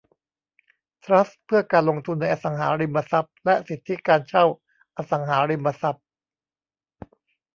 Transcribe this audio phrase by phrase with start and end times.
[1.03, 4.45] ทรัสต์เพื่อการลงทุนในอสังหาริมทรัพย์และสิทธิการเช่า
[4.97, 6.05] อสังหาริมทรัพย์